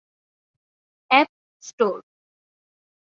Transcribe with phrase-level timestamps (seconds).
[1.11, 1.29] App
[1.59, 2.01] Store